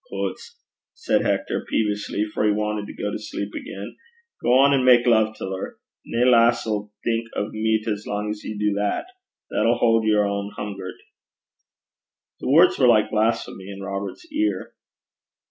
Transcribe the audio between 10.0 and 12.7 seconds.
her ohn hungert.' The